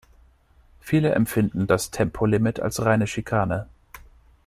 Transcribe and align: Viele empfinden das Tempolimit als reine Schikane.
Viele 0.79 1.11
empfinden 1.13 1.67
das 1.67 1.91
Tempolimit 1.91 2.59
als 2.59 2.83
reine 2.83 3.05
Schikane. 3.05 3.69